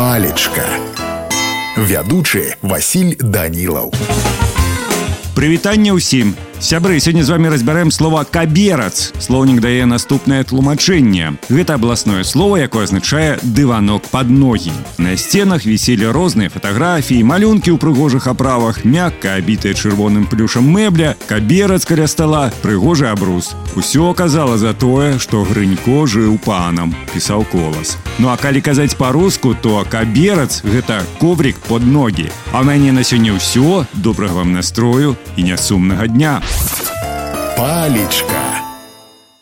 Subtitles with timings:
[0.00, 0.66] палечка
[1.76, 3.92] вядучы Васіль данілаў
[5.36, 12.24] прывітанне ўсім Сябры сёння з вами разбярэм слова каберац слоўнік дае наступнае тлумачэнне гэта абласное
[12.24, 18.88] слово якое азначае дыванок под ногі на сценах віселі розныя фатаграфіі малюнкі ў прыгожых аправах
[18.88, 25.44] мякка абітая чырвоным плюшам мэбля каберац каля стола прыгожы абрус усё казала за тое што
[25.44, 31.84] грынько жыў панам пісаў колас ну а калі казаць по-руску то каберац гэта коврик под
[31.84, 36.40] ногі а мяне на сёння ўсё добрага вам настрою і нясумнага дня
[37.57, 38.70] палечка